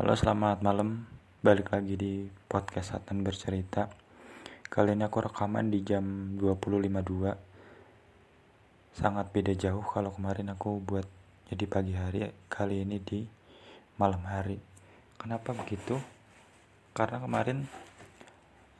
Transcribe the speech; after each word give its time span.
Halo 0.00 0.16
selamat 0.16 0.64
malam. 0.64 1.04
Balik 1.44 1.76
lagi 1.76 1.92
di 1.92 2.24
podcast 2.24 2.96
Satan 2.96 3.20
Bercerita. 3.20 3.84
Kali 4.64 4.96
ini 4.96 5.04
aku 5.04 5.28
rekaman 5.28 5.68
di 5.68 5.84
jam 5.84 6.40
20.52 6.40 8.96
Sangat 8.96 9.28
beda 9.28 9.52
jauh 9.52 9.84
kalau 9.84 10.08
kemarin 10.08 10.56
aku 10.56 10.80
buat 10.80 11.04
jadi 11.52 11.64
pagi 11.68 11.92
hari 11.92 12.32
Kali 12.48 12.80
ini 12.80 12.96
di 12.96 13.28
malam 14.00 14.24
hari. 14.24 14.56
Kenapa 15.20 15.52
begitu? 15.52 16.00
Karena 16.96 17.20
kemarin 17.20 17.68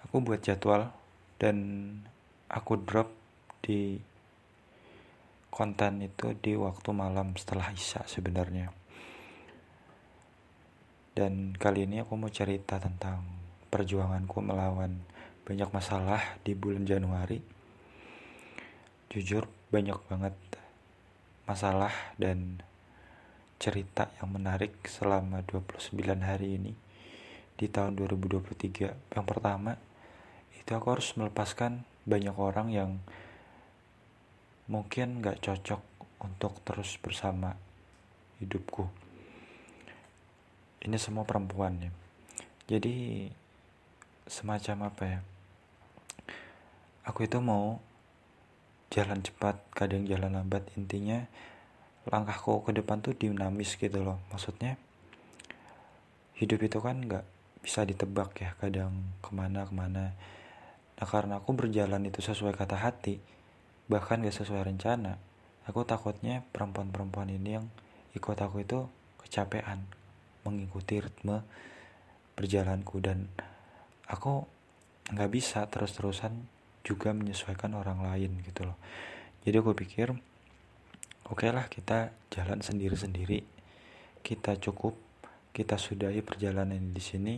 aku 0.09 0.25
buat 0.25 0.41
jadwal 0.41 0.89
Dan 1.37 2.01
aku 2.49 2.81
drop 2.81 3.13
di 3.61 4.01
konten 5.53 6.01
itu 6.01 6.33
di 6.41 6.57
waktu 6.57 6.89
malam 6.97 7.37
setelah 7.37 7.69
Isya 7.69 8.09
sebenarnya 8.09 8.81
dan 11.11 11.59
kali 11.59 11.91
ini 11.91 12.07
aku 12.07 12.15
mau 12.15 12.31
cerita 12.31 12.79
tentang 12.79 13.27
perjuanganku 13.67 14.39
melawan 14.39 15.03
banyak 15.43 15.67
masalah 15.75 16.23
di 16.47 16.55
bulan 16.55 16.87
Januari. 16.87 17.43
Jujur 19.11 19.51
banyak 19.75 19.99
banget 20.07 20.37
masalah 21.51 21.91
dan 22.15 22.63
cerita 23.59 24.07
yang 24.23 24.31
menarik 24.31 24.79
selama 24.87 25.43
29 25.43 25.99
hari 26.23 26.63
ini 26.63 26.73
di 27.59 27.67
tahun 27.67 27.99
2023. 27.99 29.11
Yang 29.11 29.27
pertama, 29.27 29.75
itu 30.55 30.71
aku 30.71 30.87
harus 30.95 31.11
melepaskan 31.19 31.83
banyak 32.07 32.39
orang 32.39 32.71
yang 32.71 32.91
mungkin 34.71 35.19
gak 35.19 35.43
cocok 35.43 35.83
untuk 36.23 36.63
terus 36.63 36.95
bersama 37.03 37.59
hidupku 38.39 39.10
ini 40.85 40.97
semua 40.97 41.29
perempuan 41.29 41.77
ya. 41.81 41.91
Jadi 42.71 43.27
semacam 44.25 44.93
apa 44.93 45.03
ya? 45.05 45.21
Aku 47.09 47.27
itu 47.27 47.41
mau 47.43 47.83
jalan 48.93 49.21
cepat 49.21 49.59
kadang 49.75 50.07
jalan 50.07 50.37
lambat. 50.37 50.65
Intinya 50.79 51.27
langkahku 52.09 52.65
ke 52.65 52.73
depan 52.77 53.03
tuh 53.05 53.13
dinamis 53.13 53.77
gitu 53.77 54.01
loh. 54.01 54.19
Maksudnya 54.31 54.81
hidup 56.39 56.61
itu 56.65 56.79
kan 56.81 56.97
nggak 57.01 57.25
bisa 57.61 57.85
ditebak 57.85 58.33
ya 58.41 58.57
kadang 58.57 58.93
ke 59.21 59.31
mana 59.37 59.69
ke 59.69 59.75
mana. 59.75 60.17
Nah 60.97 61.07
karena 61.09 61.41
aku 61.41 61.53
berjalan 61.57 62.09
itu 62.09 62.25
sesuai 62.25 62.57
kata 62.57 62.77
hati 62.81 63.21
bahkan 63.91 64.23
gak 64.23 64.39
sesuai 64.39 64.71
rencana 64.71 65.19
aku 65.67 65.83
takutnya 65.83 66.47
perempuan-perempuan 66.55 67.27
ini 67.27 67.59
yang 67.59 67.67
ikut 68.15 68.39
aku 68.39 68.63
itu 68.63 68.87
kecapean 69.19 69.83
mengikuti 70.47 71.01
ritme 71.01 71.45
berjalanku 72.37 73.03
dan 73.05 73.29
aku 74.09 74.49
nggak 75.13 75.31
bisa 75.31 75.67
terus-terusan 75.69 76.33
juga 76.87 77.13
menyesuaikan 77.13 77.77
orang 77.77 78.01
lain 78.01 78.41
gitu 78.47 78.65
loh. 78.65 78.79
Jadi 79.45 79.57
aku 79.61 79.73
pikir 79.77 80.13
oke 81.29 81.45
okay 81.45 81.51
lah 81.53 81.69
kita 81.69 82.15
jalan 82.33 82.65
sendiri-sendiri. 82.65 83.45
Kita 84.21 84.57
cukup 84.57 84.97
kita 85.51 85.77
sudahi 85.77 86.25
perjalanan 86.25 86.81
di 86.93 87.03
sini. 87.03 87.37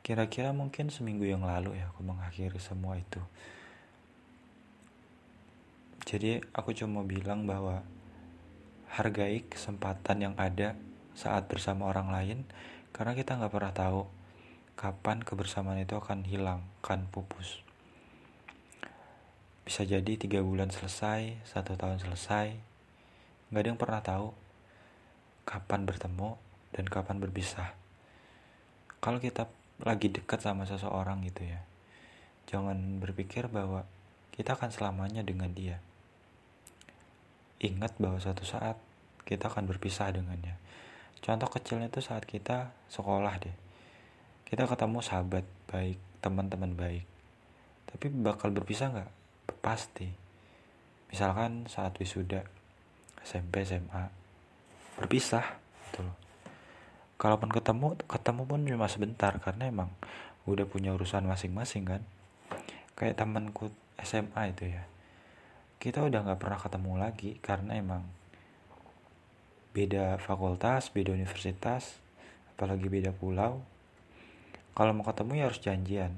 Kira-kira 0.00 0.54
mungkin 0.56 0.88
seminggu 0.88 1.28
yang 1.28 1.44
lalu 1.44 1.76
ya 1.76 1.92
aku 1.92 2.00
mengakhiri 2.06 2.56
semua 2.56 2.96
itu. 2.96 3.20
Jadi 6.08 6.40
aku 6.56 6.72
cuma 6.72 7.04
bilang 7.04 7.44
bahwa 7.44 7.84
hargai 8.90 9.46
kesempatan 9.46 10.30
yang 10.30 10.34
ada 10.40 10.74
saat 11.14 11.46
bersama 11.50 11.90
orang 11.90 12.10
lain 12.10 12.38
karena 12.90 13.14
kita 13.14 13.38
nggak 13.38 13.52
pernah 13.52 13.74
tahu 13.74 14.02
kapan 14.80 15.20
kebersamaan 15.20 15.76
itu 15.82 15.92
akan 15.92 16.24
hilang, 16.24 16.64
akan 16.80 17.04
pupus. 17.12 17.60
Bisa 19.62 19.84
jadi 19.84 20.16
tiga 20.16 20.40
bulan 20.40 20.72
selesai, 20.72 21.36
satu 21.44 21.76
tahun 21.76 22.00
selesai, 22.00 22.56
nggak 23.52 23.60
ada 23.60 23.68
yang 23.68 23.80
pernah 23.80 24.00
tahu 24.00 24.32
kapan 25.44 25.84
bertemu 25.84 26.40
dan 26.72 26.84
kapan 26.88 27.20
berpisah. 27.20 27.76
Kalau 29.04 29.20
kita 29.20 29.52
lagi 29.84 30.08
dekat 30.08 30.40
sama 30.40 30.64
seseorang 30.64 31.24
gitu 31.28 31.44
ya, 31.44 31.60
jangan 32.48 33.00
berpikir 33.00 33.52
bahwa 33.52 33.84
kita 34.32 34.56
akan 34.56 34.72
selamanya 34.72 35.20
dengan 35.20 35.52
dia. 35.52 35.76
Ingat 37.60 38.00
bahwa 38.00 38.16
suatu 38.16 38.48
saat 38.48 38.80
kita 39.28 39.52
akan 39.52 39.68
berpisah 39.68 40.08
dengannya. 40.08 40.56
Contoh 41.20 41.48
kecilnya 41.52 41.92
itu 41.92 42.00
saat 42.00 42.24
kita 42.24 42.72
sekolah 42.88 43.34
deh. 43.44 43.56
Kita 44.48 44.64
ketemu 44.64 45.04
sahabat 45.04 45.44
baik, 45.68 46.00
teman-teman 46.24 46.72
baik. 46.72 47.04
Tapi 47.92 48.06
bakal 48.08 48.50
berpisah 48.56 48.88
nggak? 48.88 49.10
Pasti. 49.60 50.08
Misalkan 51.12 51.68
saat 51.68 51.92
wisuda, 52.00 52.46
SMP, 53.20 53.68
SMA, 53.68 54.08
berpisah 54.96 55.44
gitu 55.90 56.08
loh. 56.08 56.16
Kalaupun 57.20 57.52
ketemu, 57.52 58.00
ketemu 58.08 58.42
pun 58.48 58.60
cuma 58.64 58.88
sebentar 58.88 59.36
karena 59.44 59.68
emang 59.68 59.92
udah 60.48 60.64
punya 60.64 60.96
urusan 60.96 61.28
masing-masing 61.28 61.84
kan. 61.84 62.02
Kayak 62.96 63.20
temanku 63.20 63.68
SMA 64.00 64.56
itu 64.56 64.72
ya. 64.72 64.88
Kita 65.76 66.00
udah 66.00 66.24
nggak 66.24 66.40
pernah 66.40 66.56
ketemu 66.56 66.92
lagi 66.96 67.30
karena 67.44 67.76
emang 67.76 68.08
beda 69.70 70.18
fakultas, 70.18 70.90
beda 70.90 71.14
universitas, 71.14 72.02
apalagi 72.54 72.90
beda 72.90 73.14
pulau. 73.14 73.62
Kalau 74.74 74.90
mau 74.94 75.06
ketemu 75.06 75.32
ya 75.38 75.44
harus 75.46 75.62
janjian. 75.62 76.12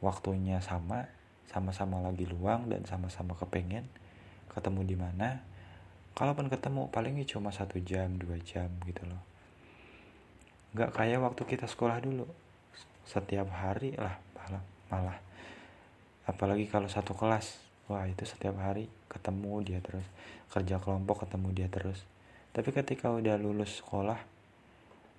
Waktunya 0.00 0.60
sama, 0.60 1.08
sama-sama 1.48 2.00
lagi 2.04 2.28
luang 2.28 2.68
dan 2.68 2.84
sama-sama 2.84 3.36
kepengen 3.36 3.84
ketemu 4.52 4.80
di 4.84 4.96
mana. 4.96 5.44
Kalaupun 6.16 6.48
ketemu 6.48 6.88
palingnya 6.88 7.28
cuma 7.28 7.52
satu 7.52 7.76
jam, 7.84 8.16
dua 8.16 8.40
jam 8.40 8.72
gitu 8.88 9.04
loh. 9.04 9.20
Gak 10.72 10.96
kayak 10.96 11.20
waktu 11.20 11.44
kita 11.44 11.68
sekolah 11.68 12.00
dulu. 12.00 12.24
Setiap 13.04 13.48
hari 13.52 13.92
lah 14.00 14.16
malah, 14.32 14.64
malah. 14.88 15.18
Apalagi 16.24 16.64
kalau 16.68 16.88
satu 16.88 17.12
kelas. 17.12 17.60
Wah 17.86 18.08
itu 18.08 18.24
setiap 18.24 18.56
hari 18.56 18.88
ketemu 19.12 19.60
dia 19.60 19.78
terus. 19.84 20.04
Kerja 20.48 20.80
kelompok 20.80 21.28
ketemu 21.28 21.48
dia 21.52 21.68
terus 21.68 22.15
tapi 22.56 22.72
ketika 22.72 23.12
udah 23.12 23.36
lulus 23.36 23.84
sekolah 23.84 24.16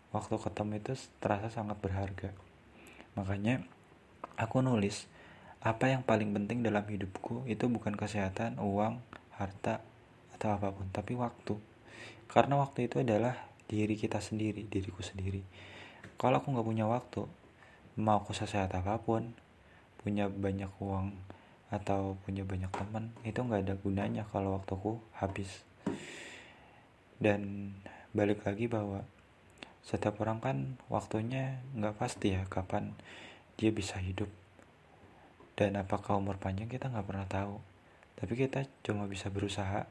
waktu 0.10 0.42
ketemu 0.42 0.82
itu 0.82 0.98
terasa 1.22 1.54
sangat 1.54 1.78
berharga. 1.78 2.34
Makanya 3.14 3.62
aku 4.42 4.66
nulis 4.66 5.06
apa 5.62 5.94
yang 5.94 6.02
paling 6.02 6.34
penting 6.34 6.66
dalam 6.66 6.82
hidupku 6.82 7.46
itu 7.46 7.70
bukan 7.70 7.94
kesehatan 7.94 8.58
uang 8.58 8.98
harta 9.38 9.86
atau 10.34 10.50
apa 10.50 10.74
pun 10.74 10.90
tapi 10.90 11.14
waktu. 11.14 11.62
Karena 12.26 12.58
waktu 12.58 12.90
itu 12.90 13.06
adalah 13.06 13.38
diri 13.70 13.94
kita 13.94 14.18
sendiri 14.18 14.66
diriku 14.66 15.06
sendiri. 15.06 15.46
Kalau 16.18 16.42
aku 16.42 16.50
nggak 16.50 16.66
punya 16.66 16.90
waktu 16.90 17.30
mau 18.02 18.18
aku 18.18 18.34
sehat 18.34 18.74
apa 18.74 18.98
pun 18.98 19.38
punya 20.02 20.26
banyak 20.26 20.74
uang 20.82 21.14
atau 21.70 22.18
punya 22.26 22.42
banyak 22.42 22.74
teman 22.74 23.14
itu 23.22 23.38
nggak 23.46 23.62
ada 23.62 23.76
gunanya 23.78 24.24
kalau 24.34 24.58
waktuku 24.58 24.98
habis 25.14 25.68
dan 27.18 27.74
balik 28.14 28.46
lagi 28.46 28.70
bahwa 28.70 29.02
setiap 29.82 30.22
orang 30.22 30.40
kan 30.44 30.58
waktunya 30.92 31.64
nggak 31.74 31.98
pasti 31.98 32.38
ya 32.38 32.46
kapan 32.46 32.94
dia 33.58 33.74
bisa 33.74 33.98
hidup. 33.98 34.30
Dan 35.58 35.74
apakah 35.82 36.22
umur 36.22 36.38
panjang 36.38 36.70
kita 36.70 36.94
nggak 36.94 37.08
pernah 37.08 37.26
tahu. 37.26 37.58
Tapi 38.18 38.34
kita 38.38 38.66
cuma 38.86 39.10
bisa 39.10 39.34
berusaha 39.34 39.90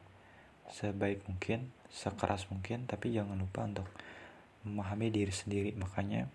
sebaik 0.66 1.26
mungkin 1.30 1.70
sekeras 1.90 2.50
mungkin 2.50 2.90
tapi 2.90 3.14
jangan 3.14 3.38
lupa 3.38 3.66
untuk 3.66 3.88
memahami 4.62 5.10
diri 5.10 5.34
sendiri. 5.34 5.74
Makanya 5.74 6.30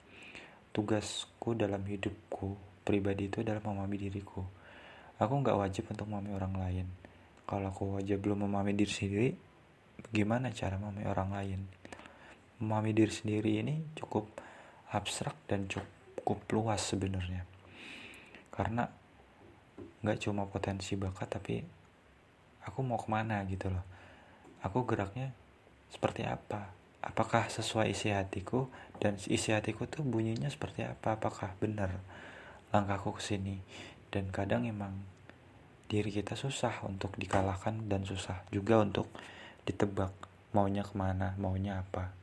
tugasku 0.76 1.56
dalam 1.56 1.84
hidupku 1.88 2.56
pribadi 2.84 3.32
itu 3.32 3.40
adalah 3.44 3.64
memahami 3.64 4.10
diriku. 4.10 4.44
Aku 5.22 5.34
nggak 5.40 5.56
wajib 5.56 5.88
untuk 5.88 6.10
memahami 6.12 6.32
orang 6.36 6.56
lain. 6.58 6.88
Kalau 7.48 7.72
aku 7.72 8.00
wajib 8.00 8.20
belum 8.26 8.48
memahami 8.48 8.76
diri 8.76 8.92
sendiri 8.92 9.51
gimana 10.10 10.50
cara 10.50 10.82
memahami 10.82 11.06
orang 11.06 11.30
lain? 11.30 11.62
Memahami 12.58 12.92
diri 12.98 13.14
sendiri 13.14 13.62
ini 13.62 13.86
cukup 13.94 14.26
abstrak 14.90 15.38
dan 15.46 15.70
cukup 15.70 16.42
luas 16.50 16.82
sebenarnya. 16.82 17.46
Karena 18.50 18.90
nggak 20.02 20.18
cuma 20.26 20.50
potensi 20.50 20.98
bakat 20.98 21.30
tapi 21.30 21.62
aku 22.66 22.80
mau 22.82 22.98
ke 22.98 23.08
mana 23.10 23.46
gitu 23.46 23.70
loh. 23.70 23.86
Aku 24.66 24.86
geraknya 24.86 25.34
seperti 25.90 26.26
apa? 26.26 26.74
Apakah 27.02 27.50
sesuai 27.50 27.94
isi 27.94 28.14
hatiku? 28.14 28.70
Dan 29.02 29.18
isi 29.18 29.50
hatiku 29.50 29.90
tuh 29.90 30.06
bunyinya 30.06 30.50
seperti 30.54 30.86
apa? 30.86 31.18
Apakah 31.18 31.58
benar 31.58 31.98
langkahku 32.70 33.18
ke 33.18 33.24
sini? 33.26 33.58
Dan 34.14 34.30
kadang 34.30 34.70
emang 34.70 34.94
diri 35.90 36.14
kita 36.14 36.38
susah 36.38 36.86
untuk 36.86 37.18
dikalahkan 37.18 37.90
dan 37.90 38.06
susah 38.06 38.46
juga 38.54 38.80
untuk 38.80 39.10
ditebak. 39.66 40.14
Maunya 40.52 40.84
ke 40.84 40.94
mana? 40.94 41.34
Maunya 41.40 41.82
apa 41.82 42.21